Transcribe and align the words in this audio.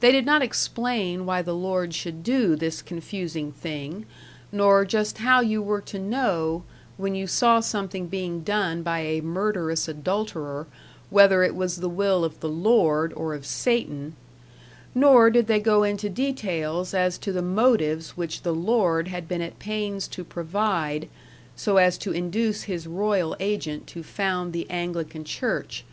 They 0.00 0.10
did 0.10 0.26
not 0.26 0.42
explain 0.42 1.26
why 1.26 1.40
the 1.40 1.54
Lord 1.54 1.94
should 1.94 2.24
do 2.24 2.56
this 2.56 2.82
confusing 2.82 3.52
thing, 3.52 4.04
nor 4.50 4.84
just 4.84 5.18
how 5.18 5.42
you 5.42 5.62
were 5.62 5.80
to 5.82 5.98
know, 6.00 6.64
when 6.96 7.14
you 7.14 7.28
saw 7.28 7.60
something 7.60 8.08
being 8.08 8.40
done 8.40 8.82
by 8.82 9.02
a 9.02 9.20
murderous 9.22 9.86
adulterer, 9.86 10.66
whether 11.08 11.44
it 11.44 11.54
was 11.54 11.76
the 11.76 11.88
will 11.88 12.24
of 12.24 12.40
the 12.40 12.48
Lord 12.48 13.12
or 13.12 13.32
of 13.32 13.46
Satan; 13.46 14.16
nor 14.92 15.30
did 15.30 15.46
they 15.46 15.60
go 15.60 15.84
into 15.84 16.08
details 16.10 16.92
as 16.92 17.16
to 17.18 17.30
the 17.30 17.40
motives 17.40 18.16
which 18.16 18.42
the 18.42 18.52
Lord 18.56 19.06
had 19.06 19.28
been 19.28 19.40
at 19.40 19.60
pains 19.60 20.08
to 20.08 20.24
provide, 20.24 21.08
so 21.54 21.76
as 21.76 21.96
to 21.98 22.10
induce 22.10 22.64
his 22.64 22.88
royal 22.88 23.36
agent 23.38 23.86
to 23.86 24.02
found 24.02 24.52
the 24.52 24.68
Anglican 24.68 25.22
Church. 25.22 25.84